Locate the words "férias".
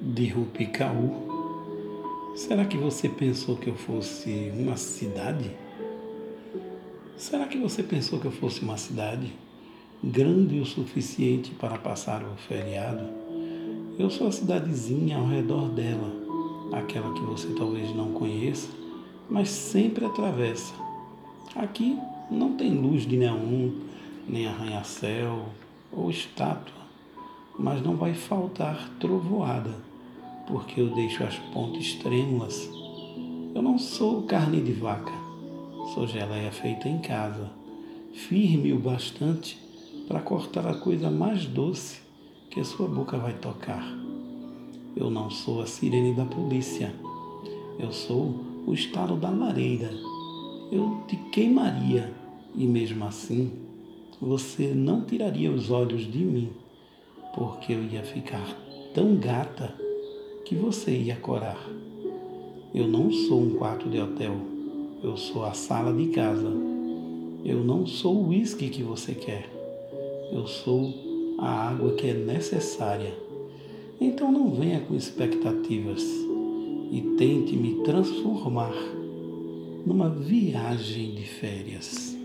81.22-82.16